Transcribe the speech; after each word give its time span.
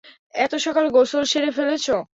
এত 0.35 0.53
সকালে 0.65 0.87
গোসল 0.95 1.23
সেরে 1.31 1.49
ফেলেছো? 1.57 1.95